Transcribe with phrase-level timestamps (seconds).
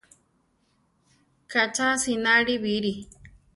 [1.51, 2.93] Ka cha asináli bíri!